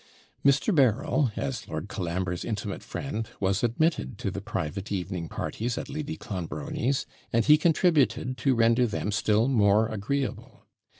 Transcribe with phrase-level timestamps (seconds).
[0.43, 0.73] Mr.
[0.73, 6.17] Berryl, as Lord Colambre's intimate friend, was admitted to the private evening parties at Lady
[6.17, 10.65] Clonbrony's, and he contributed to render them still more agreeable.